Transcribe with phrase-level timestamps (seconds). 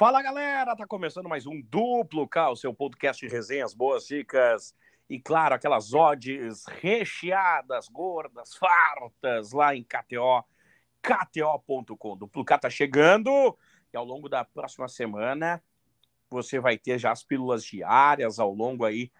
[0.00, 4.74] Fala galera, tá começando mais um Duplo K, o seu podcast de resenhas, boas dicas
[5.10, 10.42] e claro, aquelas odds recheadas, gordas, fartas lá em KTO,
[11.02, 12.16] KTO.com.
[12.16, 13.54] Duplo K tá chegando
[13.92, 15.62] e ao longo da próxima semana
[16.30, 19.12] você vai ter já as pílulas diárias ao longo aí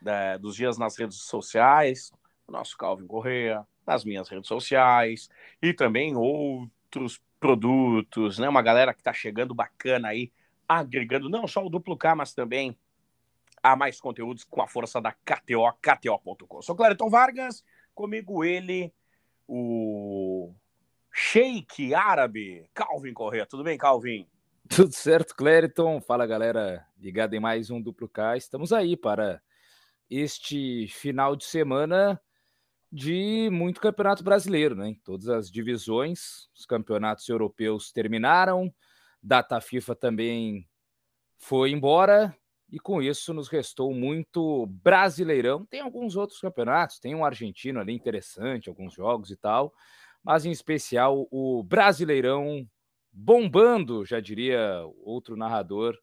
[0.00, 2.10] da, dos dias nas redes sociais,
[2.48, 5.28] o nosso Calvin Correa, nas minhas redes sociais
[5.60, 8.48] e também outros produtos, né?
[8.48, 10.32] Uma galera que tá chegando bacana aí,
[10.66, 12.74] agregando não só o duplo K, mas também
[13.62, 16.62] a mais conteúdos com a força da KTO, KTO.com.
[16.62, 17.62] Sou Clériton Vargas,
[17.94, 18.90] comigo ele,
[19.46, 20.54] o
[21.12, 23.44] Sheik árabe, Calvin Correa.
[23.44, 24.26] Tudo bem, Calvin?
[24.66, 26.00] Tudo certo, Clériton.
[26.00, 28.38] Fala, galera, ligado em mais um Duplo K.
[28.38, 29.42] Estamos aí para
[30.08, 32.18] este final de semana
[32.94, 34.94] de muito campeonato brasileiro, né?
[35.02, 38.72] Todas as divisões, os campeonatos europeus terminaram,
[39.20, 40.68] data FIFA também
[41.36, 42.32] foi embora,
[42.70, 45.66] e com isso nos restou muito brasileirão.
[45.66, 49.74] Tem alguns outros campeonatos, tem um argentino ali interessante, alguns jogos e tal,
[50.22, 52.64] mas em especial o brasileirão
[53.12, 55.98] bombando, já diria outro narrador,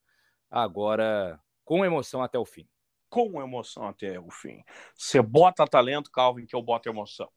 [0.50, 2.68] agora com emoção até o fim.
[3.12, 4.64] Com emoção até o fim.
[4.96, 7.30] Você bota talento, Calvin, que eu boto emoção.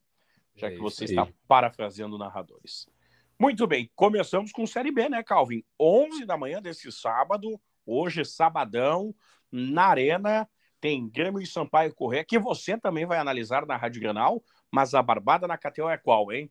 [0.56, 2.88] Já é que você está parafraseando narradores.
[3.38, 5.62] Muito bem, começamos com Série B, né, Calvin?
[5.78, 9.14] 11 da manhã desse sábado, Hoje, sabadão,
[9.52, 10.48] na Arena,
[10.80, 15.02] tem Grêmio e Sampaio Correia, que você também vai analisar na Rádio Granal, mas a
[15.02, 16.50] barbada na KTO é qual, hein?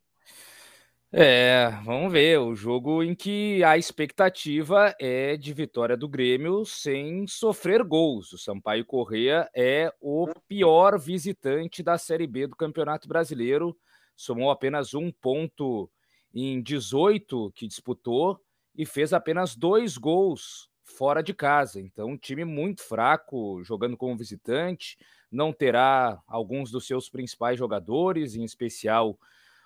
[1.16, 2.40] É, vamos ver.
[2.40, 8.34] O jogo em que a expectativa é de vitória do Grêmio sem sofrer gols.
[8.34, 13.78] O Sampaio Correia é o pior visitante da Série B do Campeonato Brasileiro.
[14.16, 15.88] Somou apenas um ponto
[16.34, 18.40] em 18 que disputou
[18.76, 21.80] e fez apenas dois gols fora de casa.
[21.80, 24.98] Então, um time muito fraco, jogando como visitante,
[25.32, 29.16] não terá alguns dos seus principais jogadores, em especial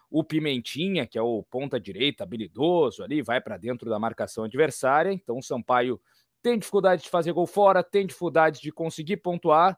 [0.10, 5.12] o Pimentinha, que é o ponta direita, habilidoso ali, vai para dentro da marcação adversária.
[5.12, 6.00] Então, o Sampaio
[6.42, 9.78] tem dificuldade de fazer gol fora, tem dificuldade de conseguir pontuar.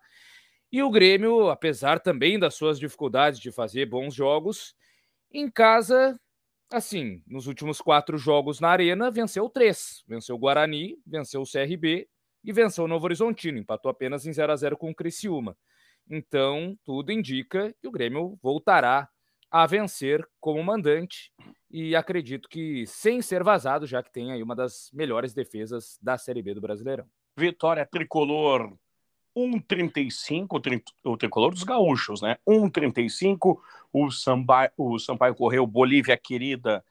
[0.71, 4.75] E o Grêmio, apesar também das suas dificuldades de fazer bons jogos,
[5.31, 6.19] em casa
[6.71, 10.03] assim, nos últimos quatro jogos na Arena, venceu três.
[10.07, 12.07] Venceu o Guarani, venceu o CRB
[12.43, 13.57] e venceu o Novo Horizontino.
[13.57, 15.57] Empatou apenas em 0 a 0 com o Criciúma.
[16.07, 19.09] Então, tudo indica que o Grêmio voltará
[19.51, 21.31] a vencer como mandante
[21.69, 26.17] e acredito que sem ser vazado, já que tem aí uma das melhores defesas da
[26.17, 27.05] Série B do Brasileirão.
[27.37, 28.73] Vitória tricolor
[29.35, 32.37] 1,35 o tricolor dos gaúchos, né?
[32.47, 33.59] 1,35
[33.93, 36.83] o, Samba, o Sampaio Correu Bolívia Querida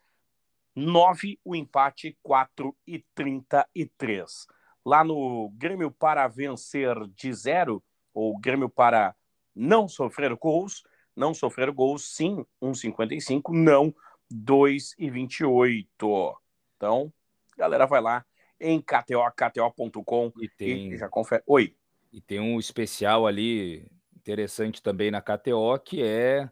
[0.75, 4.47] 9, o empate 4,33.
[4.85, 7.83] Lá no Grêmio para vencer de zero,
[8.15, 9.15] ou Grêmio para
[9.55, 10.83] não sofrer gols,
[11.19, 13.93] não sofrer gols, sim, 1,55, não
[14.33, 16.37] 2,28.
[16.77, 17.13] Então,
[17.57, 18.25] galera, vai lá
[18.61, 20.93] em KTO, KTO.com e, tem...
[20.93, 21.43] e já confere.
[21.47, 21.75] Oi.
[22.13, 26.51] E tem um especial ali interessante também na KTO, que é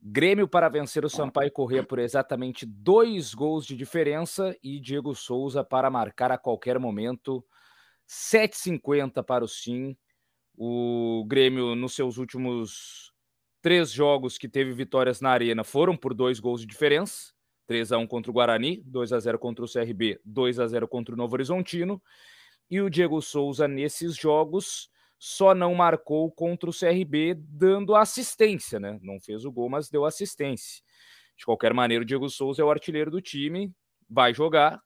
[0.00, 5.64] Grêmio para vencer o Sampaio Corrêa por exatamente dois gols de diferença e Diego Souza
[5.64, 7.44] para marcar a qualquer momento.
[8.08, 9.96] 7,50 para o Sim.
[10.56, 13.12] O Grêmio, nos seus últimos
[13.68, 17.34] três jogos que teve vitórias na Arena, foram por dois gols de diferença.
[17.66, 20.88] 3 a 1 contra o Guarani, 2 a 0 contra o CRB, 2 a 0
[20.88, 22.02] contra o Novo Horizontino.
[22.70, 28.98] E o Diego Souza, nesses jogos, só não marcou contra o CRB, dando assistência, né?
[29.02, 30.82] Não fez o gol, mas deu assistência.
[31.36, 33.70] De qualquer maneira, o Diego Souza é o artilheiro do time,
[34.08, 34.80] vai jogar,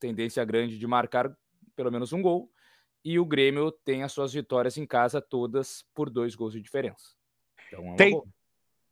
[0.00, 1.30] tendência grande de marcar
[1.76, 2.50] pelo menos um gol,
[3.04, 7.20] e o Grêmio tem as suas vitórias em casa todas por dois gols de diferença.
[7.72, 8.10] Então, é tem...
[8.12, 8.26] boa.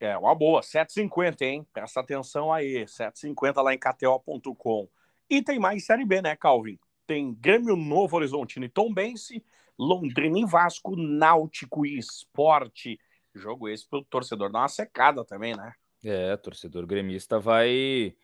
[0.02, 1.66] É uma boa, 7,50, hein?
[1.74, 4.88] Presta atenção aí, 7,50 lá em KTO.com.
[5.28, 6.78] E tem mais Série B, né, Calvin?
[7.10, 9.44] tem Grêmio Novo Horizontino e Tombense,
[9.76, 13.00] Londrina e Vasco, Náutico e Esporte.
[13.34, 15.72] Jogo esse para o torcedor dar uma secada também, né?
[16.04, 18.14] É, torcedor gremista vai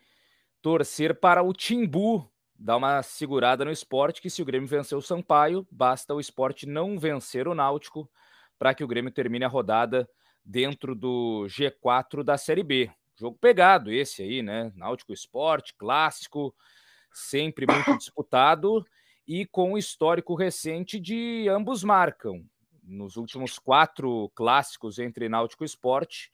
[0.63, 5.03] torcer para o Timbu dar uma segurada no esporte, que se o Grêmio vencer o
[5.03, 8.09] Sampaio, basta o esporte não vencer o Náutico
[8.57, 10.09] para que o Grêmio termine a rodada
[10.47, 12.91] dentro do G4 da Série B.
[13.17, 14.73] Jogo pegado esse aí, né?
[14.77, 16.55] Náutico Esporte, clássico
[17.13, 18.85] sempre muito disputado
[19.27, 22.45] e com histórico recente de ambos marcam.
[22.83, 26.33] Nos últimos quatro clássicos entre Náutico e Esporte,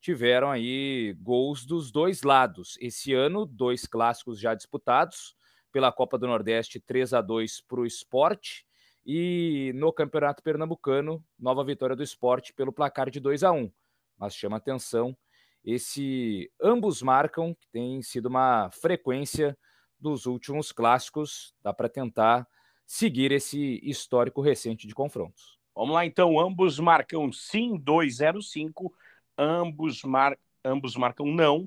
[0.00, 2.76] tiveram aí gols dos dois lados.
[2.78, 5.34] Esse ano, dois clássicos já disputados,
[5.72, 8.66] pela Copa do Nordeste 3 a 2 para o esporte.
[9.06, 13.70] E no Campeonato Pernambucano, nova vitória do esporte pelo placar de 2 a 1
[14.18, 15.16] Mas chama atenção
[15.64, 19.56] esse ambos marcam, que tem sido uma frequência
[19.98, 22.46] dos últimos clássicos, dá para tentar
[22.86, 25.58] seguir esse histórico recente de confrontos.
[25.74, 28.92] Vamos lá então, ambos marcam sim 205,
[29.38, 30.38] ambos mar...
[30.62, 31.66] ambos marcam não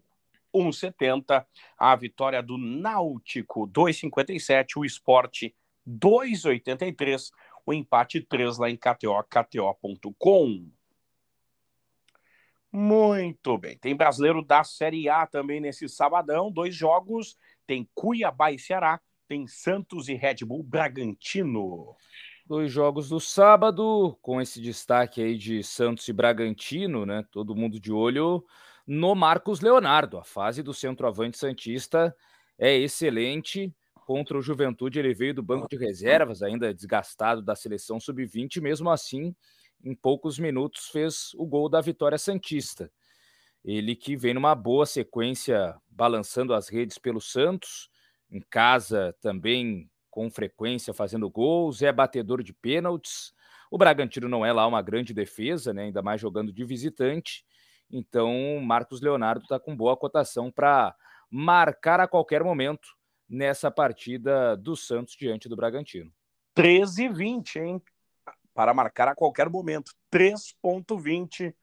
[0.54, 1.44] 1,70.
[1.78, 5.56] A vitória do Náutico 2,57, o Esporte
[5.88, 7.31] 2,83,
[7.66, 10.69] o empate 3 lá em KTO, KTO.com.
[12.72, 13.78] Muito bem.
[13.78, 16.51] Tem brasileiro da Série A também nesse sabadão.
[16.51, 17.38] Dois jogos.
[17.66, 19.00] Tem Cuiabá e Ceará.
[19.28, 21.95] Tem Santos e Red Bull Bragantino.
[22.45, 27.25] Dois jogos do sábado, com esse destaque aí de Santos e Bragantino, né?
[27.31, 28.45] Todo mundo de olho
[28.86, 30.18] no Marcos Leonardo.
[30.18, 32.16] A fase do centroavante Santista
[32.57, 33.74] é excelente.
[34.07, 38.89] Contra o Juventude, ele veio do banco de reservas, ainda desgastado da seleção sub-20, mesmo
[38.89, 39.36] assim
[39.83, 42.89] em poucos minutos fez o gol da vitória Santista.
[43.65, 47.89] Ele que vem numa boa sequência, balançando as redes pelo Santos,
[48.31, 53.33] em casa também com frequência fazendo gols, é batedor de pênaltis.
[53.69, 55.83] O Bragantino não é lá uma grande defesa, né?
[55.83, 57.44] ainda mais jogando de visitante.
[57.92, 60.95] Então, Marcos Leonardo está com boa cotação para
[61.30, 62.96] marcar a qualquer momento
[63.29, 66.12] nessa partida do Santos diante do Bragantino.
[66.53, 67.81] 13 e 20, hein?
[68.57, 69.94] para marcar a qualquer momento.
[70.12, 71.53] 3,20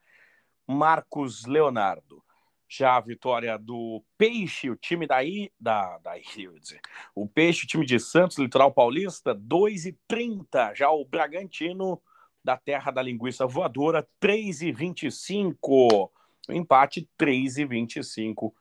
[0.65, 2.23] Marcos Leonardo.
[2.69, 6.13] Já a vitória do Peixe, o time daí, da, da
[6.61, 6.81] dizer,
[7.13, 10.77] o Peixe, o time de Santos, Litoral Paulista, 2,30.
[10.77, 12.01] Já o Bragantino,
[12.45, 15.57] da terra da linguiça voadora, 3,25.
[16.49, 18.53] O empate, 3,25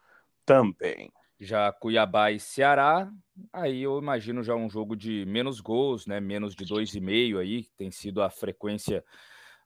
[0.43, 1.13] também.
[1.43, 3.11] Já Cuiabá e Ceará,
[3.51, 6.21] aí eu imagino já um jogo de menos gols, né?
[6.21, 9.03] Menos de dois e meio aí, tem sido a frequência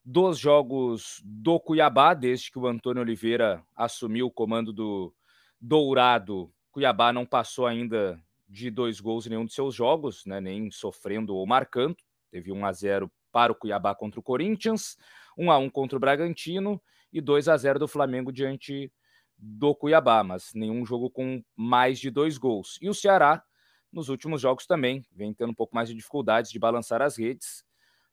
[0.04, 5.14] dos jogos do Cuiabá, desde que o Antônio Oliveira assumiu o comando do
[5.62, 6.52] Dourado.
[6.72, 8.20] Cuiabá não passou ainda
[8.50, 10.42] de dois gols em nenhum de seus jogos, né?
[10.42, 11.96] Nem sofrendo ou marcando.
[12.32, 14.98] Teve 1 a 0 para o Cuiabá contra o Corinthians,
[15.38, 16.82] 1 a 1 contra o Bragantino
[17.14, 18.92] e 2 a 0 do Flamengo diante
[19.38, 22.78] do Cuiabá, mas nenhum jogo com mais de dois gols.
[22.82, 23.44] E o Ceará,
[23.92, 27.64] nos últimos jogos também, vem tendo um pouco mais de dificuldades de balançar as redes.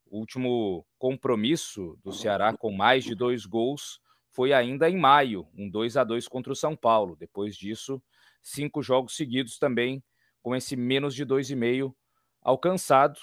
[0.06, 4.00] O último compromisso do Ceará com mais de dois gols
[4.30, 7.16] foi ainda em maio, um 2 a 2 contra o São Paulo.
[7.16, 8.02] Depois disso,
[8.42, 10.02] cinco jogos seguidos também
[10.42, 11.96] com esse menos de dois e meio
[12.42, 13.18] alcançado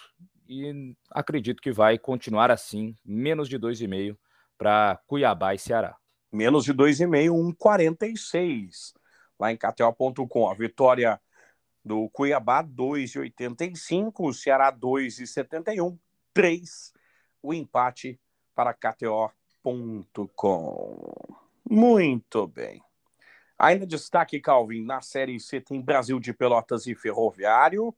[0.48, 4.18] e acredito que vai continuar assim, menos de dois e meio
[4.58, 6.01] para Cuiabá e Ceará
[6.32, 8.94] menos de 2,5, 1,46
[9.40, 10.50] lá em KTO.com.
[10.50, 11.20] A vitória
[11.84, 15.98] do Cuiabá, 2,85, o Ceará, 2,71,
[16.34, 16.94] 3,
[17.42, 18.20] o empate
[18.54, 19.32] para KTO.com.
[21.70, 22.82] Muito bem.
[23.58, 27.96] Ainda destaque, Calvin, na Série C tem Brasil de Pelotas e Ferroviário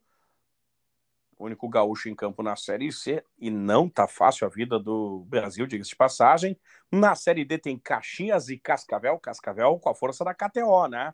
[1.44, 5.66] único gaúcho em campo na Série C, e não tá fácil a vida do Brasil,
[5.66, 6.58] diga-se de passagem.
[6.92, 11.14] Na Série D tem Caxias e Cascavel, Cascavel com a força da KTO, né?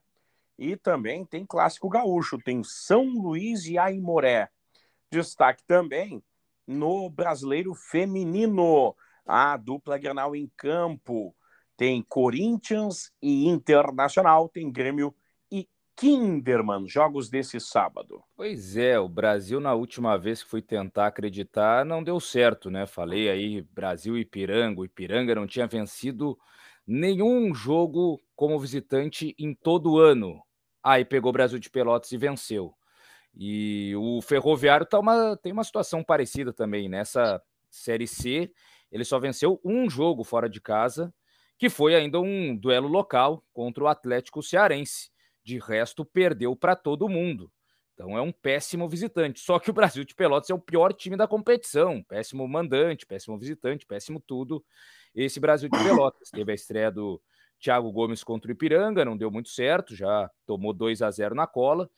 [0.57, 4.49] E também tem Clássico Gaúcho, tem São Luís e Aimoré.
[5.11, 6.21] Destaque também
[6.67, 8.95] no Brasileiro Feminino,
[9.25, 11.35] a dupla Granal em campo.
[11.75, 15.15] Tem Corinthians e Internacional, tem Grêmio
[15.99, 18.23] Kinderman, jogos desse sábado.
[18.37, 22.85] Pois é, o Brasil, na última vez que fui tentar acreditar, não deu certo, né?
[22.87, 24.79] Falei aí Brasil e Ipiranga.
[24.79, 26.39] O Ipiranga não tinha vencido
[26.87, 30.41] nenhum jogo como visitante em todo o ano.
[30.81, 32.73] Aí pegou o Brasil de Pelotas e venceu.
[33.35, 36.87] E o Ferroviário tá uma, tem uma situação parecida também.
[36.87, 38.49] Nessa Série C,
[38.89, 41.13] ele só venceu um jogo fora de casa,
[41.57, 45.09] que foi ainda um duelo local contra o Atlético Cearense
[45.49, 47.51] de resto, perdeu para todo mundo.
[47.93, 49.41] Então é um péssimo visitante.
[49.41, 52.01] Só que o Brasil de Pelotas é o pior time da competição.
[52.03, 54.63] Péssimo mandante, péssimo visitante, péssimo tudo.
[55.13, 57.21] Esse Brasil de Pelotas teve a estreia do
[57.59, 61.45] Thiago Gomes contra o Ipiranga, não deu muito certo, já tomou 2 a 0 na
[61.45, 61.89] cola.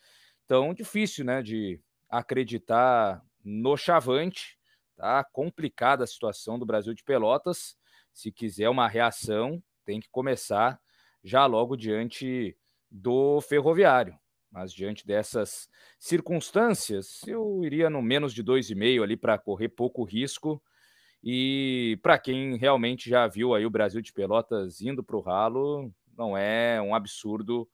[0.46, 1.80] Então, difícil, né, de
[2.10, 4.58] acreditar no Chavante.
[4.96, 7.78] Tá complicada a situação do Brasil de Pelotas.
[8.12, 10.80] Se quiser uma reação, tem que começar
[11.24, 12.58] já logo diante
[12.92, 14.16] do Ferroviário.
[14.52, 20.62] Mas diante dessas circunstâncias, eu iria no menos de 2,5 ali para correr pouco risco.
[21.24, 25.90] E para quem realmente já viu aí o Brasil de Pelotas indo para o ralo,
[26.18, 27.70] não é um absurdo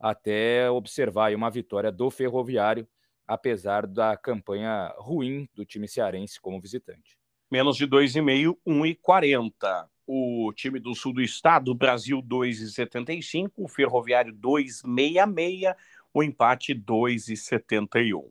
[0.00, 2.88] até observar uma vitória do Ferroviário
[3.26, 7.16] apesar da campanha ruim do time cearense como visitante.
[7.50, 9.88] Menos de 2,5, 1,40.
[10.06, 15.74] O time do sul do estado, Brasil 2,75, o Ferroviário 2,66,
[16.12, 18.30] o empate 2,71.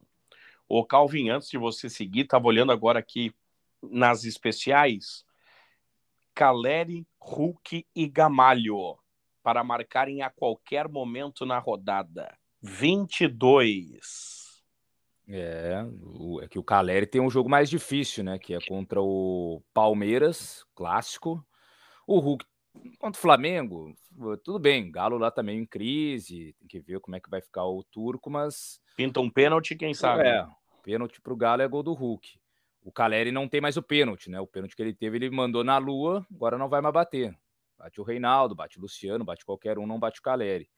[0.67, 3.33] O Calvin, antes de você seguir, estava olhando agora aqui
[3.81, 5.25] nas especiais,
[6.33, 8.97] Caleri, Hulk e Gamalho
[9.43, 12.37] para marcarem a qualquer momento na rodada.
[12.61, 14.61] 22.
[15.27, 15.83] É,
[16.41, 18.37] é que o Caleri tem um jogo mais difícil, né?
[18.37, 21.43] Que é contra o Palmeiras, clássico.
[22.11, 22.45] O Hulk
[22.99, 23.95] contra o Flamengo,
[24.43, 24.91] tudo bem.
[24.91, 28.29] Galo lá também em crise, tem que ver como é que vai ficar o turco,
[28.29, 28.81] mas.
[28.97, 30.27] Pinta um pênalti, quem sabe?
[30.27, 30.45] É,
[30.83, 32.37] pênalti pro Galo é gol do Hulk.
[32.83, 34.41] O Caleri não tem mais o pênalti, né?
[34.41, 37.33] O pênalti que ele teve, ele mandou na lua, agora não vai mais bater.
[37.77, 40.69] Bate o Reinaldo, bate o Luciano, bate qualquer um, não bate o Caleri.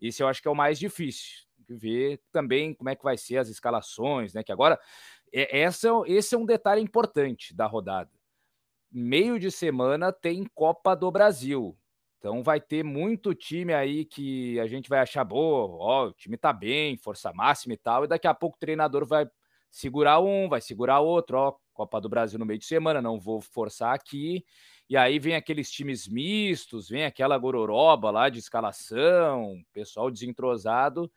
[0.00, 1.44] Esse eu acho que é o mais difícil.
[1.54, 4.42] Tem que ver também como é que vai ser as escalações, né?
[4.42, 4.80] Que agora,
[5.30, 8.10] é, essa, esse é um detalhe importante da rodada.
[8.90, 11.76] Meio de semana tem Copa do Brasil.
[12.18, 16.36] Então vai ter muito time aí que a gente vai achar boa, ó, o time
[16.36, 19.28] tá bem, força máxima e tal, e daqui a pouco o treinador vai
[19.70, 23.40] segurar um, vai segurar outro, ó, Copa do Brasil no meio de semana, não vou
[23.40, 24.44] forçar aqui.
[24.90, 31.08] E aí vem aqueles times mistos, vem aquela gororoba lá de escalação, pessoal desentrosado,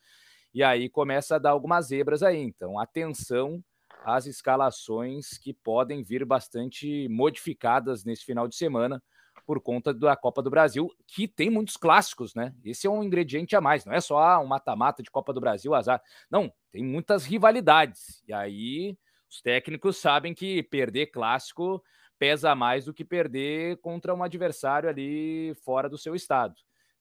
[0.54, 2.38] e aí começa a dar algumas zebras aí.
[2.38, 3.64] Então, atenção
[4.04, 9.02] às escalações que podem vir bastante modificadas nesse final de semana
[9.46, 12.54] por conta da Copa do Brasil, que tem muitos clássicos, né?
[12.64, 15.42] Esse é um ingrediente a mais, não é só ah, um mata-mata de Copa do
[15.42, 16.02] Brasil, azar.
[16.30, 18.24] Não, tem muitas rivalidades.
[18.28, 18.98] E aí
[19.30, 21.82] os técnicos sabem que perder clássico
[22.20, 26.54] pesa mais do que perder contra um adversário ali fora do seu estado.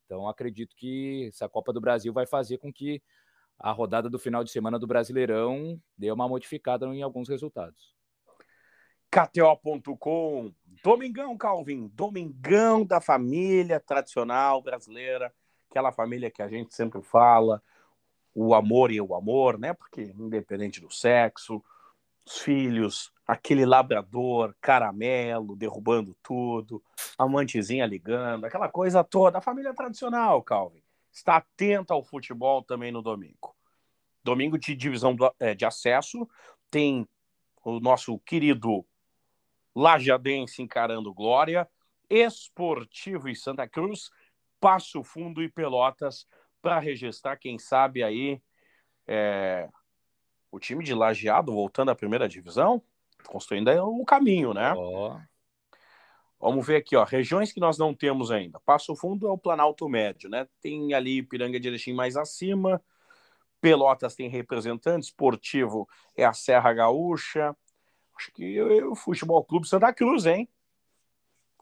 [0.07, 3.03] Então, acredito que essa Copa do Brasil vai fazer com que
[3.61, 7.95] a rodada do final de semana do Brasileirão dê uma modificada em alguns resultados.
[9.11, 10.53] KTO.com,
[10.83, 15.33] Domingão, Calvin, Domingão da família tradicional brasileira,
[15.69, 17.63] aquela família que a gente sempre fala,
[18.35, 19.75] o amor e o amor, né?
[19.75, 21.63] Porque independente do sexo,
[22.25, 26.83] os filhos, aquele labrador, caramelo, derrubando tudo,
[27.19, 29.39] amantezinha ligando, aquela coisa toda.
[29.39, 30.83] A família tradicional, Calvin.
[31.13, 33.57] Está atenta ao futebol também no domingo.
[34.23, 36.29] Domingo de divisão é, de acesso,
[36.71, 37.09] tem
[37.65, 38.85] o nosso querido
[39.75, 41.69] Lajadense encarando Glória,
[42.09, 44.11] Esportivo e Santa Cruz,
[44.61, 46.27] Passo Fundo e Pelotas
[46.61, 48.43] para registrar, quem sabe aí,
[49.07, 49.69] é,
[50.51, 52.83] o time de Lajeado voltando à primeira divisão
[53.27, 54.73] construindo o caminho, né?
[54.75, 55.19] Oh.
[56.41, 58.59] Vamos ver aqui, ó, regiões que nós não temos ainda.
[58.61, 60.49] Passo Fundo é o Planalto Médio, né?
[60.63, 62.83] Tem ali Piranga de Erechim mais acima,
[63.61, 67.55] Pelotas tem representante, esportivo é a Serra Gaúcha.
[68.17, 70.49] Acho que o Futebol Clube Santa Cruz, hein?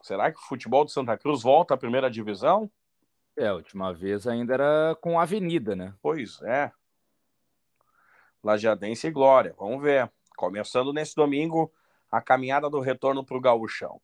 [0.01, 2.71] Será que o futebol de Santa Cruz volta à primeira divisão?
[3.35, 5.93] É, a última vez ainda era com a Avenida, né?
[6.01, 6.71] Pois é.
[8.41, 10.09] Lajadense e Glória, vamos ver.
[10.37, 11.71] Começando nesse domingo
[12.09, 14.01] a caminhada do retorno para o Gaúchão.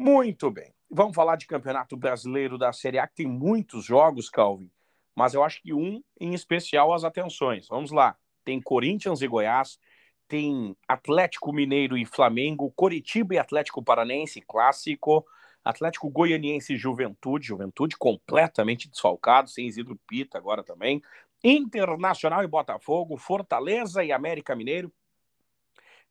[0.00, 0.72] Muito bem.
[0.90, 4.70] Vamos falar de Campeonato Brasileiro da Série A, que tem muitos jogos, Calvin,
[5.14, 7.68] mas eu acho que um em especial as atenções.
[7.68, 8.16] Vamos lá.
[8.42, 9.78] Tem Corinthians e Goiás,
[10.26, 15.22] tem Atlético Mineiro e Flamengo, Coritiba e Atlético Paranense, clássico,
[15.62, 21.02] Atlético Goianiense e Juventude, Juventude completamente desfalcado, sem Isidro Pita agora também,
[21.44, 24.90] Internacional e Botafogo, Fortaleza e América Mineiro,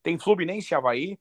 [0.04, 1.20] tem Fluminense e Havaí.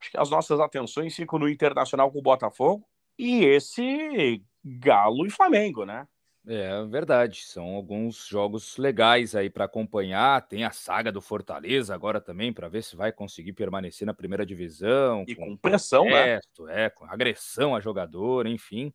[0.00, 2.86] Acho que as nossas atenções ficam no Internacional com o Botafogo
[3.18, 6.06] e esse Galo e Flamengo, né?
[6.46, 10.40] É verdade, são alguns jogos legais aí para acompanhar.
[10.48, 14.46] Tem a saga do Fortaleza agora também para ver se vai conseguir permanecer na primeira
[14.46, 15.24] divisão.
[15.28, 16.84] E com, com pressão, protesto, né?
[16.84, 18.94] É, com agressão a jogador, enfim.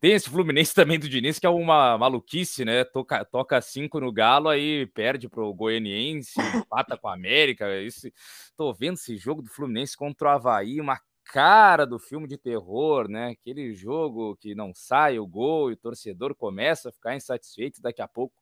[0.00, 2.84] Tem esse Fluminense também do Diniz, que é uma maluquice, né?
[2.84, 7.68] Toca, toca cinco no Galo, aí perde pro Goianiense, empata com a América.
[7.80, 8.12] Esse,
[8.56, 13.08] tô vendo esse jogo do Fluminense contra o Havaí, uma cara do filme de terror,
[13.08, 13.30] né?
[13.30, 18.02] Aquele jogo que não sai o gol e o torcedor começa a ficar insatisfeito, daqui
[18.02, 18.34] a pouco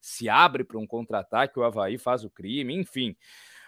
[0.00, 3.16] se abre para um contra-ataque, o Havaí faz o crime, enfim.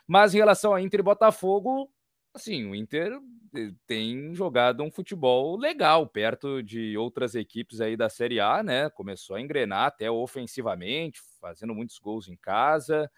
[0.06, 1.90] Mas em relação a Inter e Botafogo,
[2.36, 3.12] assim, o Inter
[3.54, 8.88] eh, tem jogado um futebol legal perto de outras equipes aí da Série A, né?
[8.90, 13.10] Começou a engrenar até ofensivamente, fazendo muitos gols em casa,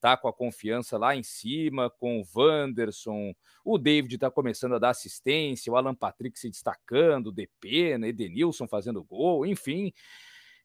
[0.00, 4.78] tá com a confiança lá em cima, com o Wanderson, o David tá começando a
[4.78, 8.08] dar assistência, o Alan Patrick se destacando, o DP, né?
[8.08, 9.92] Edenilson fazendo gol, enfim.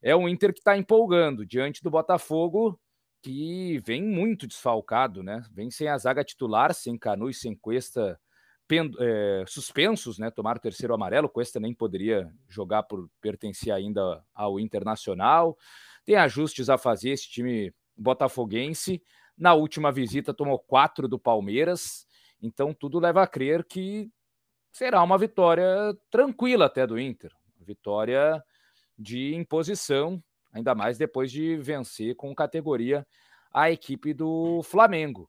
[0.02, 2.78] É um Inter que está empolgando diante do Botafogo
[3.22, 5.44] que vem muito desfalcado, né?
[5.52, 8.20] Vem sem a zaga titular, sem Canu e sem Cuesta
[8.98, 10.30] é, suspensos, né?
[10.30, 11.28] Tomaram o terceiro amarelo.
[11.28, 15.56] Cuesta nem poderia jogar por pertencer ainda ao Internacional.
[16.04, 19.02] Tem ajustes a fazer esse time botafoguense.
[19.36, 22.06] Na última visita tomou quatro do Palmeiras.
[22.40, 24.10] Então tudo leva a crer que
[24.72, 25.66] será uma vitória
[26.10, 27.30] tranquila até do Inter.
[27.60, 28.42] Vitória
[28.98, 33.06] de imposição, ainda mais depois de vencer com categoria
[33.52, 35.28] a equipe do Flamengo.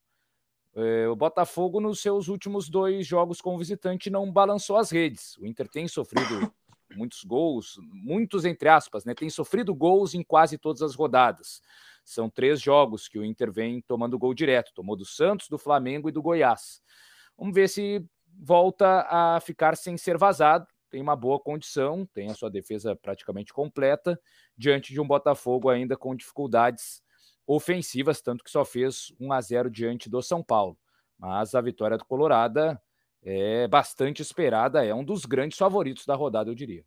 [0.76, 5.38] É, o Botafogo, nos seus últimos dois jogos com o visitante, não balançou as redes.
[5.38, 6.52] O Inter tem sofrido
[6.96, 9.14] muitos gols, muitos entre aspas, né?
[9.14, 11.62] Tem sofrido gols em quase todas as rodadas.
[12.04, 14.74] São três jogos que o Inter vem tomando gol direto.
[14.74, 16.82] Tomou do Santos, do Flamengo e do Goiás.
[17.38, 18.04] Vamos ver se
[18.40, 20.68] volta a ficar sem ser vazado.
[20.94, 24.22] Tem uma boa condição, tem a sua defesa praticamente completa,
[24.56, 27.02] diante de um Botafogo ainda com dificuldades
[27.48, 30.78] ofensivas, tanto que só fez 1 a 0 diante do São Paulo.
[31.18, 32.80] Mas a vitória do Colorada
[33.24, 36.86] é bastante esperada, é um dos grandes favoritos da rodada, eu diria.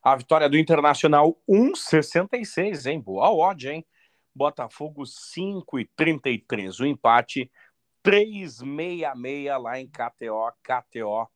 [0.00, 3.00] A vitória do Internacional 1,66, hein?
[3.00, 3.84] Boa odd, hein?
[4.32, 6.78] Botafogo 5,33.
[6.78, 7.50] O empate
[8.04, 11.28] 3,66 lá em KTO, KTO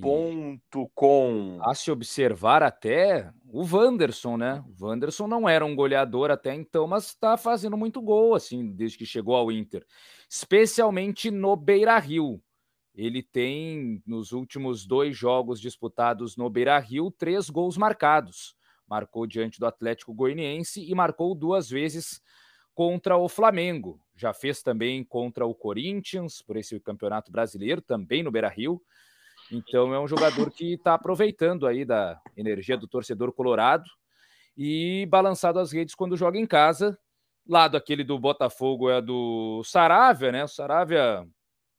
[0.00, 1.58] Ponto com.
[1.62, 4.64] A se observar até o Wanderson, né?
[4.78, 8.98] O Wanderson não era um goleador até então, mas está fazendo muito gol, assim, desde
[8.98, 9.86] que chegou ao Inter.
[10.28, 12.42] Especialmente no Beira Rio.
[12.94, 18.56] Ele tem, nos últimos dois jogos disputados no Beira Rio, três gols marcados.
[18.88, 22.20] Marcou diante do Atlético Goianiense e marcou duas vezes
[22.74, 24.00] contra o Flamengo.
[24.16, 28.82] Já fez também contra o Corinthians, por esse campeonato brasileiro, também no Beira Rio.
[29.50, 33.84] Então é um jogador que está aproveitando aí da energia do torcedor colorado
[34.56, 36.98] e balançado as redes quando joga em casa.
[37.48, 40.44] Lado aquele do Botafogo é do Saravia, né?
[40.44, 41.24] O Saravia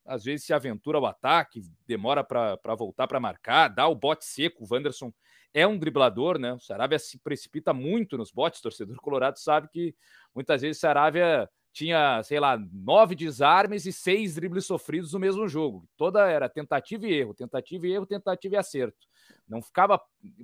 [0.06, 4.64] às vezes se aventura ao ataque, demora para voltar para marcar, dá o bote seco.
[4.64, 5.12] O Wanderson
[5.52, 6.54] é um driblador, né?
[6.54, 8.60] O Saravia se precipita muito nos botes.
[8.60, 9.94] O torcedor colorado sabe que
[10.34, 11.48] muitas vezes o Saravia
[11.78, 15.88] tinha, sei lá, nove desarmes e seis dribles sofridos no mesmo jogo.
[15.96, 19.06] Toda era tentativa e erro, tentativa e erro, tentativa e acerto.
[19.46, 20.00] Não ficava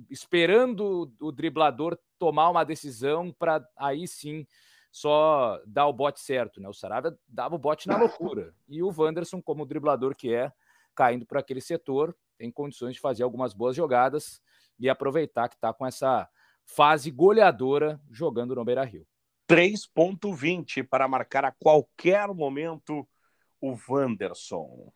[0.09, 4.47] esperando o driblador tomar uma decisão para aí sim
[4.89, 6.69] só dar o bote certo, né?
[6.69, 8.55] O Saravia dava o bote na loucura.
[8.65, 10.53] E o Wanderson, como driblador que é,
[10.95, 14.41] caindo para aquele setor, tem condições de fazer algumas boas jogadas
[14.79, 16.29] e aproveitar que está com essa
[16.63, 19.05] fase goleadora jogando no Beira-Rio.
[19.47, 23.07] 3.20 para marcar a qualquer momento
[23.61, 24.91] o Wanderson.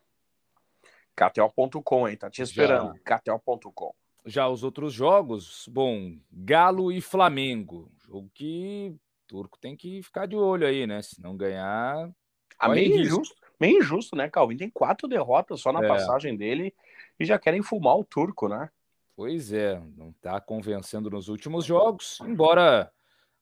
[1.15, 2.17] KTO.com, hein?
[2.17, 2.93] Tá te esperando.
[3.03, 3.93] KTO.com.
[4.25, 7.91] Já os outros jogos, bom, Galo e Flamengo.
[8.05, 11.01] Jogo que o Turco tem que ficar de olho aí, né?
[11.01, 12.09] Se não ganhar.
[12.57, 14.57] Ah, meio injusto, meio injusto, né, Calvin?
[14.57, 15.87] Tem quatro derrotas só na é.
[15.87, 16.73] passagem dele
[17.19, 18.69] e já querem fumar o Turco, né?
[19.15, 22.91] Pois é, não tá convencendo nos últimos jogos, embora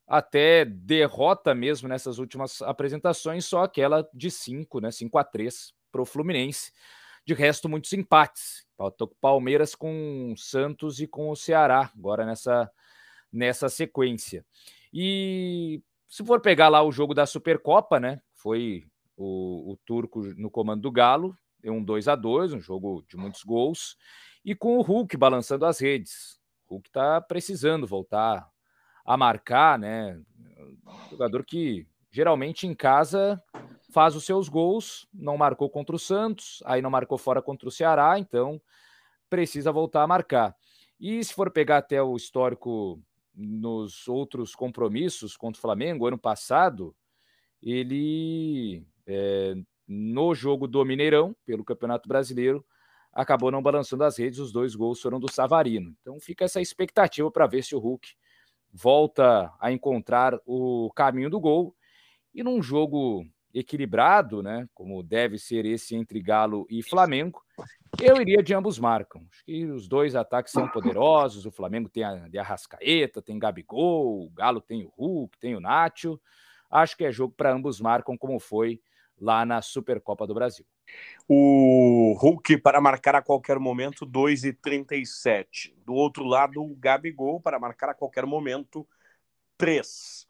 [0.08, 4.90] até derrota mesmo nessas últimas apresentações, só aquela de 5, né?
[4.90, 6.72] 5 a 3 para o Fluminense.
[7.26, 8.66] De resto, muitos empates.
[9.20, 12.72] Palmeiras com Santos e com o Ceará, agora nessa,
[13.32, 14.46] nessa sequência.
[14.94, 18.22] E se for pegar lá o jogo da Supercopa, né?
[18.34, 18.86] Foi
[19.18, 23.44] o, o Turco no comando do Galo, um 2 a 2 um jogo de muitos
[23.44, 23.98] gols,
[24.46, 26.40] e com o Hulk balançando as redes.
[26.68, 28.50] O Hulk está precisando voltar
[29.08, 30.22] a marcar, né?
[31.10, 33.42] Jogador que geralmente em casa
[33.90, 37.72] faz os seus gols, não marcou contra o Santos, aí não marcou fora contra o
[37.72, 38.62] Ceará, então
[39.30, 40.54] precisa voltar a marcar.
[41.00, 43.02] E se for pegar até o histórico
[43.34, 46.94] nos outros compromissos contra o Flamengo, ano passado,
[47.62, 49.56] ele é,
[49.88, 52.66] no jogo do Mineirão, pelo Campeonato Brasileiro,
[53.14, 55.96] acabou não balançando as redes, os dois gols foram do Savarino.
[56.02, 58.10] Então fica essa expectativa para ver se o Hulk
[58.74, 61.76] volta a encontrar o caminho do gol.
[62.34, 67.42] E num jogo equilibrado, né, como deve ser esse entre Galo e Flamengo,
[68.00, 69.26] eu iria de ambos marcam.
[69.32, 71.46] Acho que os dois ataques são poderosos.
[71.46, 75.60] O Flamengo tem a de Arrascaeta, tem Gabigol, o Galo tem o Hulk, tem o
[75.60, 76.20] Nacho.
[76.70, 78.80] Acho que é jogo para ambos marcam, como foi
[79.20, 80.66] lá na Supercopa do Brasil.
[81.28, 85.74] O Hulk para marcar a qualquer momento 2,37.
[85.86, 88.88] Do outro lado, o Gabigol para marcar a qualquer momento
[89.58, 90.28] 3.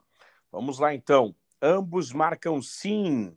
[0.50, 1.34] Vamos lá então.
[1.62, 3.36] Ambos marcam sim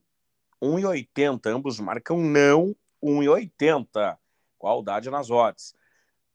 [0.61, 1.47] 1,80.
[1.47, 4.17] Ambos marcam não 1,80.
[4.57, 5.75] Qualdade nas odds.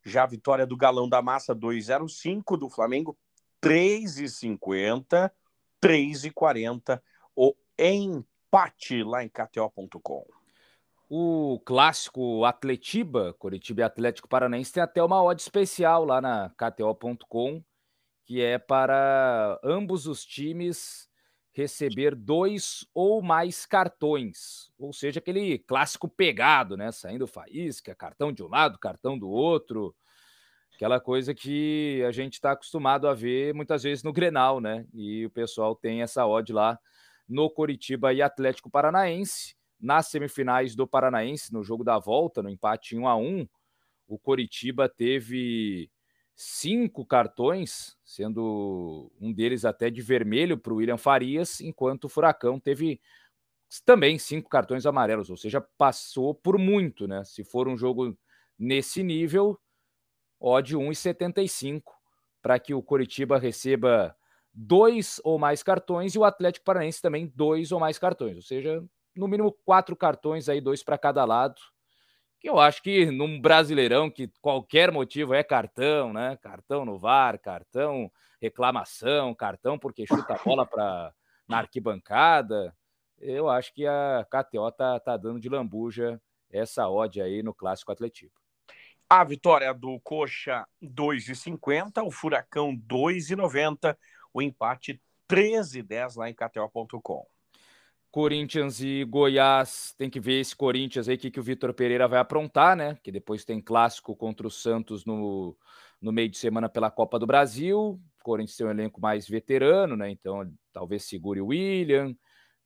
[0.05, 2.57] Já a vitória do Galão da Massa 2,05.
[2.57, 3.16] Do Flamengo
[3.61, 5.31] 3,50.
[5.83, 7.01] 3,40
[7.35, 10.36] o empate lá em KTO.com.
[11.09, 17.62] O clássico Atletiba, Curitiba e Atlético Paranaense, tem até uma odd especial lá na KTO.com,
[18.27, 21.09] que é para ambos os times
[21.53, 26.92] receber dois ou mais cartões, ou seja, aquele clássico pegado, né?
[26.92, 29.95] Saindo faísca, cartão de um lado, cartão do outro,
[30.75, 34.87] aquela coisa que a gente está acostumado a ver muitas vezes no Grenal, né?
[34.92, 36.79] E o pessoal tem essa odd lá
[37.29, 39.56] no Coritiba e Atlético Paranaense.
[39.81, 43.47] Nas semifinais do Paranaense, no jogo da volta, no empate 1 a 1
[44.09, 45.91] o Coritiba teve
[46.35, 52.61] cinco cartões, sendo um deles até de vermelho para o William Farias, enquanto o Furacão
[52.61, 53.01] teve
[53.85, 57.25] também cinco cartões amarelos, ou seja, passou por muito, né?
[57.25, 58.17] Se for um jogo
[58.59, 59.59] nesse nível,
[60.41, 61.83] odd 1,75
[62.43, 64.17] para que o Coritiba receba
[64.55, 68.85] dois ou mais cartões e o Atlético Paranaense também dois ou mais cartões, ou seja,
[69.16, 71.61] no mínimo quatro cartões aí, dois para cada lado
[72.38, 76.37] que eu acho que num Brasileirão que qualquer motivo é cartão, né?
[76.37, 81.12] Cartão no VAR, cartão reclamação, cartão porque chuta a bola para
[81.48, 82.72] na arquibancada.
[83.18, 87.92] Eu acho que a KTO tá, tá dando de lambuja essa odd aí no clássico
[87.92, 88.33] Atletivo.
[89.09, 93.96] A vitória do Coxa 2,50, o Furacão 2,90,
[94.33, 97.26] o empate 13,10 lá em KTO.com.
[98.16, 102.18] Corinthians e Goiás, tem que ver esse Corinthians aí, que, que o Vitor Pereira vai
[102.18, 102.96] aprontar, né?
[103.02, 105.55] Que depois tem clássico contra o Santos no,
[106.00, 107.79] no meio de semana pela Copa do Brasil.
[107.79, 110.09] O Corinthians tem um elenco mais veterano, né?
[110.09, 112.16] Então talvez segure o William,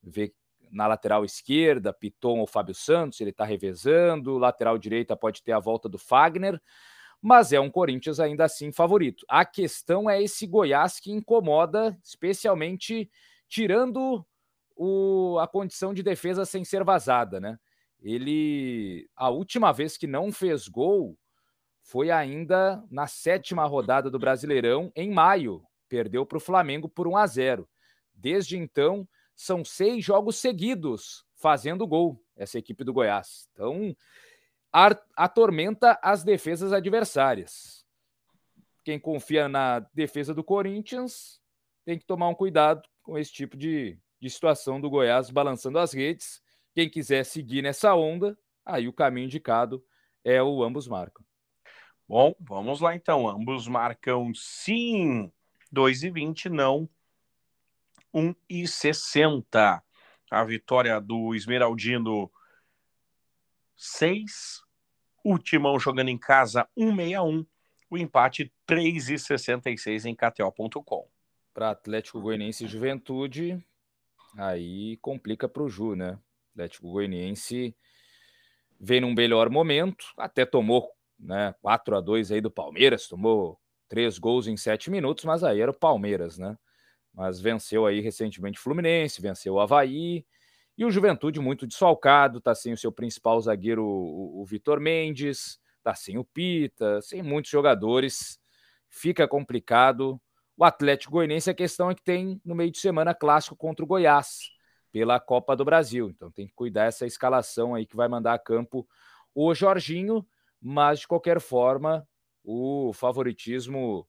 [0.01, 0.33] vê
[0.71, 4.39] na lateral esquerda, Piton ou Fábio Santos, ele tá revezando.
[4.39, 6.63] Lateral direita pode ter a volta do Fagner,
[7.21, 9.27] mas é um Corinthians ainda assim favorito.
[9.29, 13.11] A questão é esse Goiás que incomoda, especialmente
[13.49, 14.25] tirando
[14.83, 17.59] o, a condição de defesa sem ser vazada, né?
[18.01, 21.19] Ele, a última vez que não fez gol
[21.83, 25.63] foi ainda na sétima rodada do Brasileirão, em maio.
[25.87, 27.69] Perdeu para o Flamengo por 1 a 0.
[28.15, 33.51] Desde então, são seis jogos seguidos fazendo gol, essa equipe do Goiás.
[33.53, 33.95] Então,
[35.15, 37.85] atormenta as defesas adversárias.
[38.83, 41.39] Quem confia na defesa do Corinthians
[41.85, 45.93] tem que tomar um cuidado com esse tipo de, de situação do Goiás balançando as
[45.93, 46.43] redes.
[46.75, 49.85] Quem quiser seguir nessa onda, aí o caminho indicado
[50.25, 51.25] é o ambos marcam.
[52.07, 53.29] Bom, vamos lá então.
[53.29, 55.33] Ambos marcam sim
[55.73, 56.89] 2,20, não
[58.15, 59.83] 1,60.
[60.31, 62.31] A vitória do Esmeraldino
[63.77, 64.63] 6.
[65.25, 67.47] O Timão jogando em casa 1,61.
[67.89, 71.09] O empate 3,66 em KTO.com.
[71.53, 73.65] Para Atlético Goianiense e Juventude,
[74.37, 76.19] aí complica para o Ju, né?
[76.53, 77.75] Atlético Goianiense
[78.79, 84.19] vem num melhor momento, até tomou né, 4 a 2 aí do Palmeiras, tomou três
[84.19, 86.57] gols em sete minutos, mas aí era o Palmeiras, né?
[87.13, 90.25] Mas venceu aí recentemente o Fluminense, venceu o Havaí,
[90.79, 95.59] e o Juventude muito desfalcado, tá sem o seu principal zagueiro, o, o Vitor Mendes,
[95.83, 98.39] tá sem o Pita, sem muitos jogadores,
[98.89, 100.21] fica complicado.
[100.61, 103.89] O Atlético Goianiense, a questão é que tem no meio de semana clássico contra o
[103.89, 104.51] Goiás
[104.93, 106.11] pela Copa do Brasil.
[106.11, 108.87] Então tem que cuidar essa escalação aí que vai mandar a campo
[109.35, 110.23] o Jorginho,
[110.61, 112.07] mas de qualquer forma
[112.45, 114.07] o favoritismo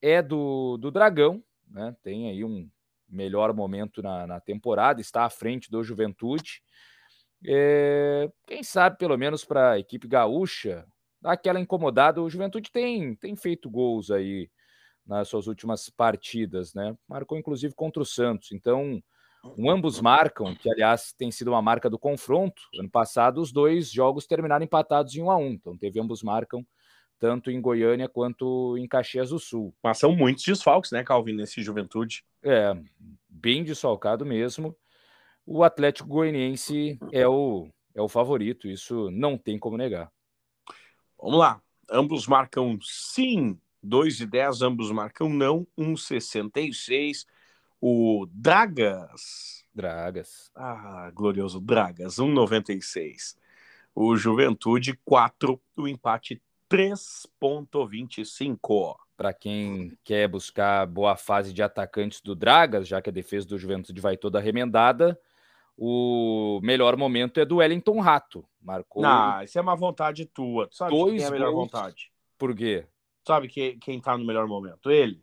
[0.00, 1.96] é do, do Dragão, né?
[2.00, 2.70] Tem aí um
[3.08, 6.62] melhor momento na, na temporada, está à frente do Juventude.
[7.44, 10.86] É, quem sabe, pelo menos para a equipe gaúcha,
[11.20, 12.22] dar aquela incomodada.
[12.22, 14.48] O Juventude tem, tem feito gols aí
[15.08, 16.94] nas suas últimas partidas, né?
[17.08, 18.52] Marcou inclusive contra o Santos.
[18.52, 19.02] Então,
[19.56, 22.62] um ambos marcam, que aliás tem sido uma marca do confronto.
[22.78, 25.46] Ano passado, os dois jogos terminaram empatados em 1 a 1.
[25.50, 26.64] Então, teve ambos marcam
[27.18, 29.74] tanto em Goiânia quanto em Caxias do Sul.
[29.82, 32.24] Mas são muitos desfalques, né, Calvin, nesse Juventude?
[32.42, 32.76] É,
[33.28, 34.76] bem desfalcado mesmo.
[35.44, 40.12] O Atlético Goianiense é o, é o favorito, isso não tem como negar.
[41.20, 41.60] Vamos lá.
[41.90, 47.26] Ambos marcam sim 2 e 10, ambos marcam não, 1,66.
[47.80, 49.64] O Dragas.
[49.74, 50.50] Dragas.
[50.54, 53.36] Ah, glorioso Dragas, 1,96.
[53.94, 55.60] O Juventude, 4.
[55.76, 58.96] O empate, 3,25.
[59.16, 63.58] Para quem quer buscar boa fase de atacantes do Dragas, já que a defesa do
[63.58, 65.20] Juventude vai toda remendada,
[65.76, 68.44] o melhor momento é do Wellington Rato.
[68.60, 69.04] Marcou.
[69.04, 70.68] Ah, isso é uma vontade tua.
[70.68, 72.12] Tu sabe dois quem é a melhor vontade?
[72.36, 72.86] Por quê?
[73.28, 74.90] Sabe que, quem tá no melhor momento?
[74.90, 75.22] Ele.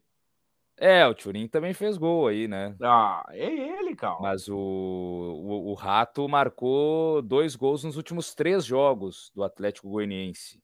[0.78, 2.76] É, o Turin também fez gol aí, né?
[2.80, 4.20] Ah, é ele, cara.
[4.22, 10.62] Mas o, o, o, Rato marcou dois gols nos últimos três jogos do Atlético Goianiense.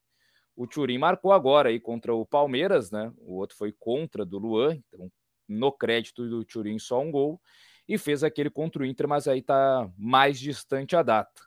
[0.56, 3.12] O Turin marcou agora aí contra o Palmeiras, né?
[3.18, 5.12] O outro foi contra do Luan, então
[5.50, 7.42] no crédito do Turin só um gol.
[7.88, 11.42] E fez aquele contra o Inter, mas aí tá mais distante a data.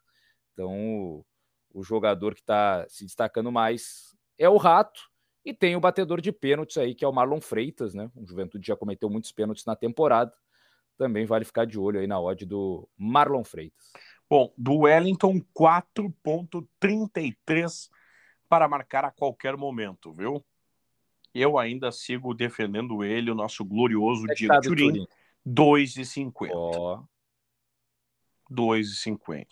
[0.54, 1.26] Então o,
[1.72, 5.13] o jogador que está se destacando mais é o Rato
[5.44, 8.11] e tem o batedor de pênaltis aí, que é o Marlon Freitas, né?
[8.16, 10.33] O Juventude já cometeu muitos pênaltis na temporada.
[10.96, 13.92] Também vale ficar de olho aí na odd do Marlon Freitas.
[14.28, 17.90] Bom, do Wellington 4.33
[18.48, 20.44] para marcar a qualquer momento, viu?
[21.35, 25.07] Eu ainda sigo defendendo ele, o nosso glorioso é Diego Turin,
[25.46, 26.50] 2,50.
[26.54, 27.02] Oh.
[28.50, 29.46] 2,50.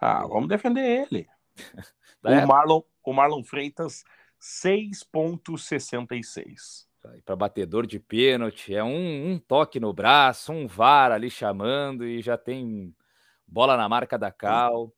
[0.00, 1.28] Ah, vamos defender ele.
[2.24, 4.04] o, Marlon, o Marlon Freitas
[4.44, 6.86] 6,66.
[7.24, 12.20] Para batedor de pênalti, é um, um, toque no braço, um VAR ali chamando e
[12.20, 12.94] já tem
[13.46, 14.92] bola na marca da Cal.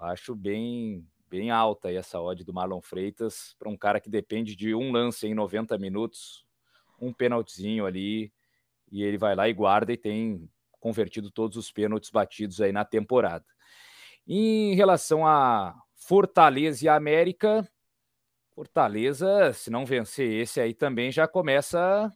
[0.00, 4.54] Acho bem bem alta aí essa odd do Marlon Freitas para um cara que depende
[4.54, 6.44] de um lance em 90 minutos,
[7.00, 8.30] um pênaltizinho ali,
[8.90, 10.46] e ele vai lá e guarda e tem
[10.78, 13.46] convertido todos os pênaltis batidos aí na temporada.
[14.26, 17.66] Em relação a Fortaleza e América,
[18.54, 22.12] Fortaleza, se não vencer esse aí também já começa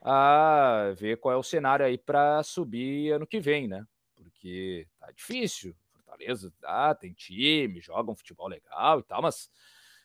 [0.00, 3.84] a ver qual é o cenário aí para subir ano que vem, né?
[4.14, 5.74] Porque tá difícil.
[5.92, 9.50] Fortaleza ah, tem time, joga um futebol legal e tal, mas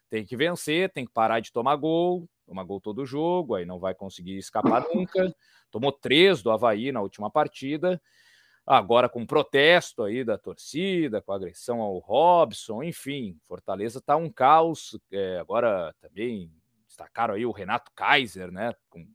[0.09, 3.77] tem que vencer, tem que parar de tomar gol, tomar gol todo jogo, aí não
[3.79, 5.33] vai conseguir escapar nunca.
[5.69, 8.01] Tomou três do Havaí na última partida
[8.65, 14.99] agora com protesto aí da torcida, com agressão ao Robson, enfim, Fortaleza está um caos.
[15.11, 16.51] É, agora também
[16.87, 18.73] destacaram aí o Renato Kaiser, né?
[18.89, 19.07] Com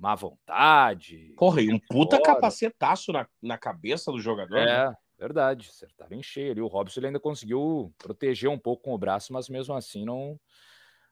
[0.00, 1.34] má vontade.
[1.36, 2.34] Porra, e um puta fora.
[2.34, 4.58] capacetaço na, na cabeça do jogador.
[4.58, 4.94] É, né?
[5.18, 5.68] verdade.
[5.68, 6.60] Acertaram em cheio ali.
[6.62, 10.40] O Robson ele ainda conseguiu proteger um pouco com o braço, mas mesmo assim não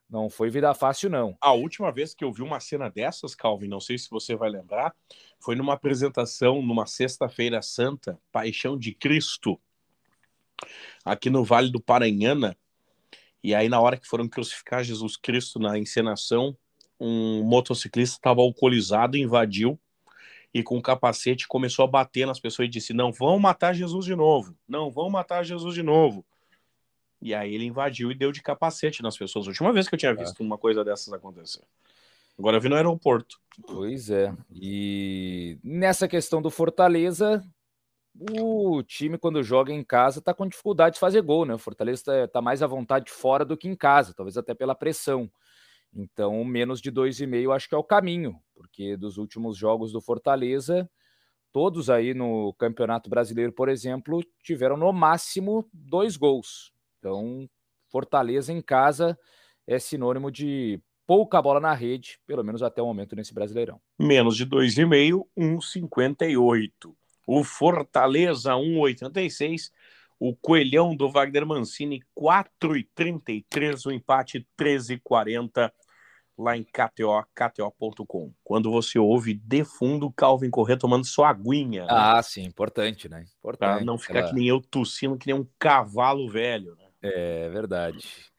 [0.09, 1.37] não foi vida fácil, não.
[1.39, 4.49] A última vez que eu vi uma cena dessas, Calvin, não sei se você vai
[4.49, 4.95] lembrar,
[5.39, 9.59] foi numa apresentação numa Sexta-feira Santa, Paixão de Cristo,
[11.05, 12.57] aqui no Vale do Paranhana.
[13.43, 16.57] E aí, na hora que foram crucificar Jesus Cristo na encenação,
[16.99, 19.79] um motociclista estava alcoolizado, invadiu
[20.53, 24.05] e com o capacete começou a bater nas pessoas e disse: Não vão matar Jesus
[24.05, 26.25] de novo, não vão matar Jesus de novo.
[27.21, 29.45] E aí ele invadiu e deu de capacete nas pessoas.
[29.45, 30.15] A última vez que eu tinha é.
[30.15, 30.45] visto é.
[30.45, 31.63] uma coisa dessas acontecer.
[32.37, 33.37] Agora eu vi no aeroporto.
[33.67, 34.33] Pois é.
[34.49, 37.43] E nessa questão do Fortaleza,
[38.31, 41.53] o time, quando joga em casa, tá com dificuldade de fazer gol, né?
[41.53, 44.73] O Fortaleza tá, tá mais à vontade fora do que em casa, talvez até pela
[44.73, 45.29] pressão.
[45.93, 50.89] Então, menos de 2,5 acho que é o caminho, porque dos últimos jogos do Fortaleza,
[51.51, 56.71] todos aí no Campeonato Brasileiro, por exemplo, tiveram no máximo dois gols.
[56.99, 57.49] Então,
[57.89, 59.17] Fortaleza em casa
[59.65, 63.81] é sinônimo de pouca bola na rede, pelo menos até o momento nesse Brasileirão.
[63.97, 66.69] Menos de 2,5, 1,58.
[67.25, 69.71] O Fortaleza 1,86.
[70.19, 73.85] O Coelhão do Wagner Mancini 4,33.
[73.87, 75.71] O empate 13,40
[76.37, 78.31] lá em KTO, KTO.com.
[78.43, 81.85] Quando você ouve de fundo Calvin Corrêa tomando sua aguinha.
[81.85, 81.91] Né?
[81.91, 83.25] Ah, sim, importante, né?
[83.39, 83.77] Importante.
[83.77, 84.29] Pra não ficar Ela...
[84.29, 86.78] que nem eu tossindo, que nem um cavalo velho, né?
[87.01, 88.29] É verdade.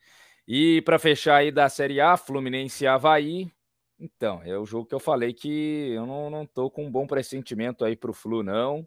[0.47, 3.51] E para fechar aí da Série A, Fluminense e Havaí.
[3.99, 7.07] Então, é o jogo que eu falei que eu não, não tô com um bom
[7.07, 8.87] pressentimento aí pro Flu, não.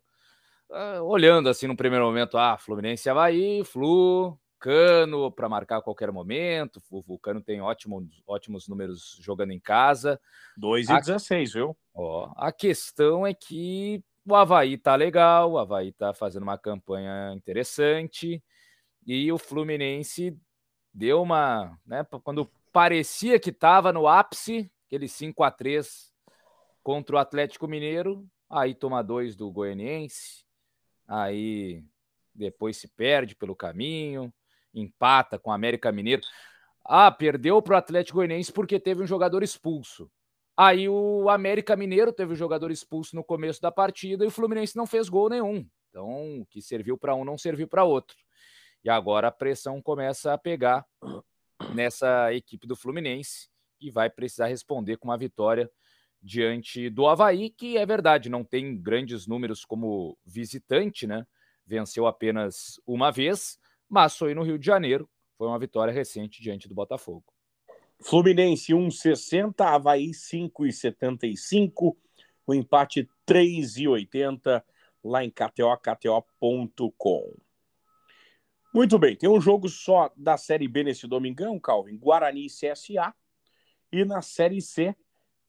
[0.70, 5.82] Uh, olhando assim no primeiro momento, ah, Fluminense e Havaí, Flu, Cano para marcar a
[5.82, 6.82] qualquer momento.
[6.90, 10.20] O Vulcano tem ótimo, ótimos números jogando em casa.
[10.58, 11.00] 2 e a...
[11.00, 11.78] 16, viu?
[11.94, 17.34] Ó, a questão é que o Havaí tá legal, o Havaí tá fazendo uma campanha
[17.34, 18.42] interessante.
[19.06, 20.38] E o Fluminense
[20.94, 21.78] deu uma.
[21.86, 26.12] Né, quando parecia que estava no ápice, aquele 5 a 3
[26.82, 30.46] contra o Atlético Mineiro, aí toma dois do Goianiense,
[31.08, 31.84] aí
[32.34, 34.34] depois se perde pelo caminho,
[34.74, 36.22] empata com o América Mineiro.
[36.84, 40.12] Ah, perdeu para o Atlético Goianiense porque teve um jogador expulso.
[40.56, 44.76] Aí o América Mineiro teve um jogador expulso no começo da partida e o Fluminense
[44.76, 45.66] não fez gol nenhum.
[45.90, 48.16] Então, o que serviu para um não serviu para outro.
[48.84, 50.86] E agora a pressão começa a pegar
[51.74, 55.70] nessa equipe do Fluminense e vai precisar responder com uma vitória
[56.22, 61.26] diante do Havaí, que é verdade, não tem grandes números como visitante, né?
[61.66, 65.10] Venceu apenas uma vez, mas foi no Rio de Janeiro.
[65.38, 67.26] Foi uma vitória recente diante do Botafogo.
[68.02, 71.96] Fluminense 1,60, Havaí 5,75,
[72.46, 74.64] o empate 3,80
[75.04, 77.34] lá em KTO, KTO.com.
[78.74, 83.14] Muito bem, tem um jogo só da Série B nesse domingão, Calvin, Guarani e CSA.
[83.92, 84.96] E na Série C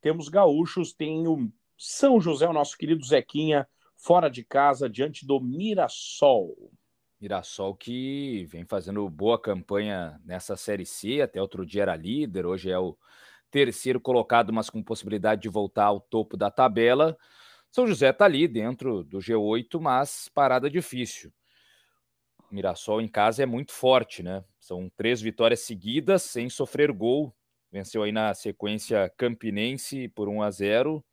[0.02, 5.40] temos gaúchos, tem o São José, o nosso querido Zequinha, fora de casa, diante do
[5.40, 6.70] Mirassol.
[7.18, 12.70] Mirassol que vem fazendo boa campanha nessa Série C, até outro dia era líder, hoje
[12.70, 12.94] é o
[13.50, 17.16] terceiro colocado, mas com possibilidade de voltar ao topo da tabela.
[17.72, 21.32] São José está ali dentro do G8, mas parada difícil.
[22.54, 24.44] Mirassol em casa é muito forte, né?
[24.60, 27.34] São três vitórias seguidas sem sofrer gol.
[27.70, 31.04] Venceu aí na sequência Campinense por 1 a 0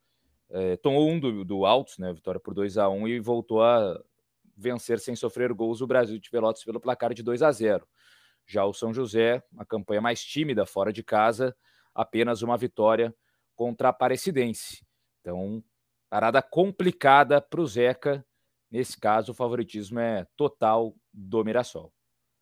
[0.52, 2.12] é, tomou um do, do Altos, né?
[2.12, 3.98] Vitória por 2 a 1 e voltou a
[4.54, 7.88] vencer sem sofrer gols o Brasil de Pelotas pelo placar de 2 a 0.
[8.46, 11.56] Já o São José, uma campanha mais tímida fora de casa,
[11.94, 13.14] apenas uma vitória
[13.56, 14.84] contra a Aparecidense.
[15.20, 15.64] Então,
[16.10, 18.24] parada complicada para o Zeca.
[18.72, 21.92] Nesse caso, o favoritismo é total do Mirassol.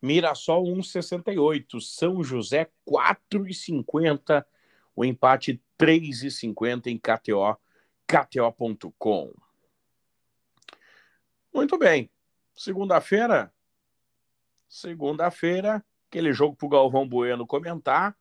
[0.00, 4.46] Mirassol 1,68, São José 4,50,
[4.94, 7.58] o empate 3,50 em KTO,
[8.06, 9.32] KTO.com.
[11.52, 12.08] Muito bem.
[12.54, 13.52] Segunda-feira.
[14.68, 18.16] Segunda-feira, aquele jogo para o Galvão Bueno comentar.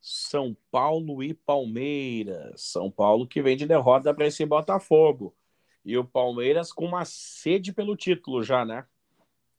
[0.00, 2.62] São Paulo e Palmeiras.
[2.62, 5.36] São Paulo que vem de derrota para esse Botafogo.
[5.84, 8.86] E o Palmeiras com uma sede pelo título já, né?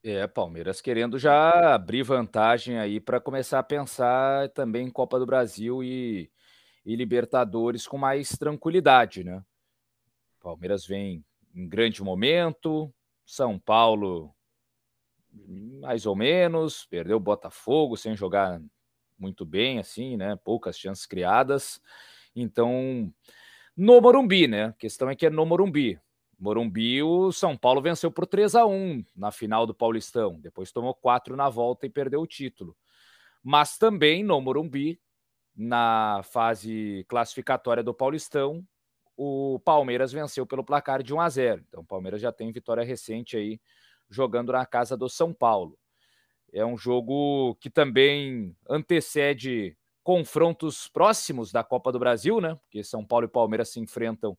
[0.04, 5.28] É, Palmeiras querendo já abrir vantagem aí para começar a pensar também em Copa do
[5.28, 6.32] Brasil e,
[6.84, 9.44] e Libertadores com mais tranquilidade, né?
[10.40, 12.92] Palmeiras vem em grande momento.
[13.26, 14.34] São Paulo,
[15.80, 18.60] mais ou menos, perdeu o Botafogo sem jogar
[19.18, 20.36] muito bem, assim, né?
[20.44, 21.80] Poucas chances criadas.
[22.36, 23.14] Então,
[23.78, 24.66] no Morumbi, né?
[24.66, 26.00] A questão é que é no Morumbi.
[26.42, 30.40] Morumbi, o São Paulo venceu por 3 a 1 na final do Paulistão.
[30.40, 32.76] Depois tomou 4 na volta e perdeu o título.
[33.44, 35.00] Mas também no Morumbi,
[35.56, 38.66] na fase classificatória do Paulistão,
[39.16, 41.64] o Palmeiras venceu pelo placar de 1 a 0.
[41.68, 43.62] Então o Palmeiras já tem vitória recente aí
[44.10, 45.78] jogando na casa do São Paulo.
[46.52, 52.56] É um jogo que também antecede confrontos próximos da Copa do Brasil, né?
[52.56, 54.36] Porque São Paulo e Palmeiras se enfrentam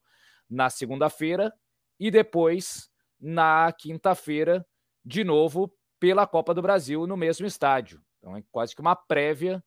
[0.50, 1.54] na segunda-feira
[1.98, 4.66] e depois na quinta-feira,
[5.04, 8.02] de novo, pela Copa do Brasil no mesmo estádio.
[8.18, 9.62] Então é quase que uma prévia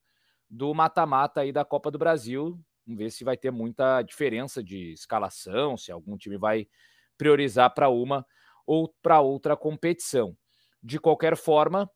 [0.50, 4.92] do mata-mata aí da Copa do Brasil, Vamos ver se vai ter muita diferença de
[4.92, 6.68] escalação, se algum time vai
[7.18, 8.26] priorizar para uma
[8.66, 10.38] ou para outra competição.
[10.84, 11.90] De qualquer forma,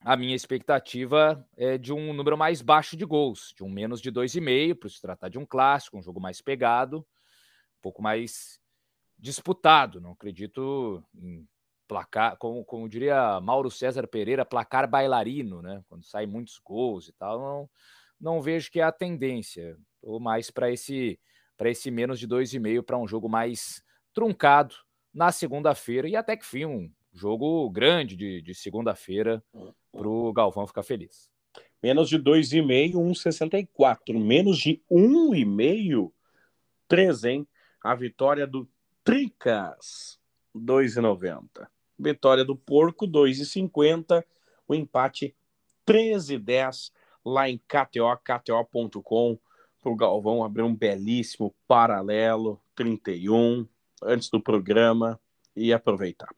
[0.00, 4.12] a minha expectativa é de um número mais baixo de gols, de um menos de
[4.12, 8.60] 2,5, para se tratar de um clássico, um jogo mais pegado, um pouco mais
[9.18, 10.00] disputado.
[10.00, 11.46] Não acredito em
[11.86, 15.82] placar, como, como diria Mauro César Pereira, placar bailarino, né?
[15.88, 17.70] Quando saem muitos gols e tal, não,
[18.20, 21.18] não vejo que é a tendência ou mais para esse
[21.56, 24.74] para esse menos de 2,5 para um jogo mais truncado
[25.12, 29.42] na segunda-feira e até que fim um jogo grande de, de segunda-feira
[29.90, 31.30] para o Galvão ficar feliz.
[31.82, 34.18] Menos de 2,5, 1,64.
[34.18, 36.12] Menos de 1,5,
[36.86, 37.48] 3, hein?
[37.82, 38.68] A vitória do
[39.06, 40.18] Tricas,
[40.52, 41.68] 2,90.
[41.96, 44.24] Vitória do Porco, 2,50.
[44.66, 45.32] O empate,
[45.86, 46.90] 13,10
[47.24, 49.38] lá em KTO, KTO.com
[49.80, 53.68] para o Galvão abrir um belíssimo paralelo 31
[54.02, 55.20] antes do programa
[55.54, 56.34] e aproveitar.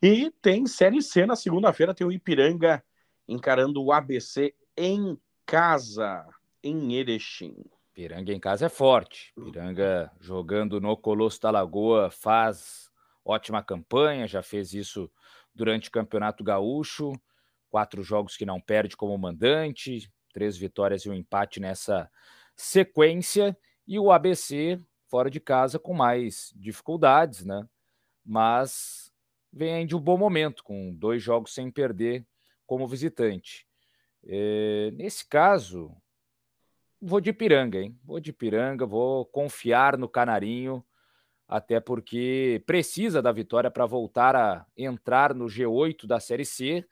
[0.00, 2.80] E tem Série C na segunda-feira, tem o Ipiranga
[3.26, 6.24] encarando o ABC em casa,
[6.62, 7.56] em Erechim.
[7.94, 9.32] Piranga em casa é forte.
[9.36, 12.90] Piranga jogando no Colosso da Lagoa faz
[13.24, 15.10] ótima campanha, já fez isso
[15.54, 17.12] durante o Campeonato Gaúcho.
[17.70, 22.10] Quatro jogos que não perde como mandante, três vitórias e um empate nessa
[22.56, 27.68] sequência e o ABC fora de casa com mais dificuldades, né?
[28.24, 29.12] Mas
[29.52, 32.26] vem de um bom momento, com dois jogos sem perder
[32.66, 33.66] como visitante.
[34.24, 35.94] É, nesse caso,
[37.04, 37.98] vou de Piranga, hein?
[38.02, 40.82] Vou de Piranga, vou confiar no Canarinho,
[41.46, 46.82] até porque precisa da vitória para voltar a entrar no G8 da Série C.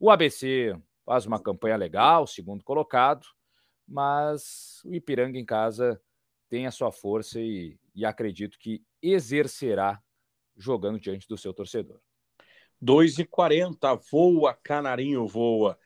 [0.00, 3.24] O ABC faz uma campanha legal, segundo colocado,
[3.86, 6.00] mas o Ipiranga em casa
[6.48, 10.02] tem a sua força e, e acredito que exercerá
[10.56, 12.00] jogando diante do seu torcedor.
[12.80, 15.78] 2 e 40 voa, Canarinho voa.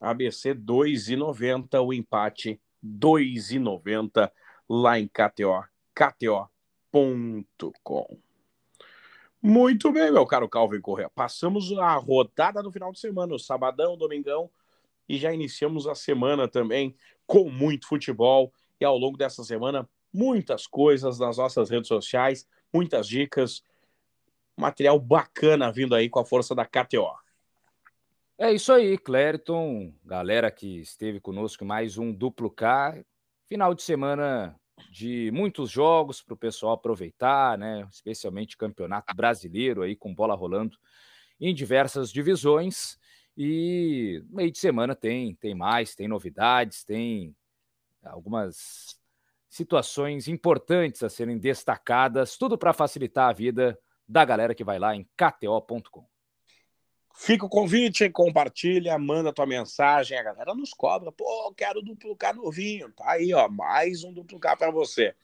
[0.00, 4.30] ABC 2,90, o empate 2,90
[4.68, 5.64] lá em KTO,
[5.94, 6.46] KTO.com.
[9.42, 11.08] Muito bem, meu caro Calvin Correa.
[11.10, 14.50] Passamos a rodada no final de semana, o sabadão, domingão,
[15.08, 16.96] e já iniciamos a semana também
[17.26, 18.52] com muito futebol.
[18.80, 23.62] E ao longo dessa semana, muitas coisas nas nossas redes sociais, muitas dicas,
[24.56, 27.14] material bacana vindo aí com a força da KTO.
[28.38, 33.02] É isso aí, Clériton, galera que esteve conosco mais um duplo K.
[33.46, 34.54] Final de semana
[34.90, 37.88] de muitos jogos para o pessoal aproveitar, né?
[37.90, 40.76] Especialmente campeonato brasileiro aí com bola rolando
[41.40, 42.98] em diversas divisões.
[43.34, 47.34] E meio de semana tem, tem mais, tem novidades, tem
[48.04, 49.00] algumas
[49.48, 54.94] situações importantes a serem destacadas, tudo para facilitar a vida da galera que vai lá
[54.94, 56.15] em kto.com.
[57.18, 61.10] Fica o convite, compartilha, manda tua mensagem, a galera nos cobra.
[61.10, 62.92] Pô, quero duplicar novinho.
[62.92, 65.14] Tá aí, ó, mais um duplicar para você.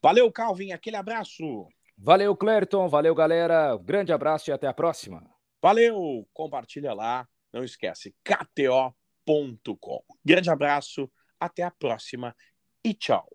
[0.00, 1.66] Valeu, Calvin, aquele abraço.
[1.98, 3.76] Valeu, Clerton, valeu, galera.
[3.76, 5.28] Grande abraço e até a próxima.
[5.60, 10.04] Valeu, compartilha lá, não esquece, kto.com.
[10.24, 12.36] Grande abraço, até a próxima
[12.84, 13.28] e tchau.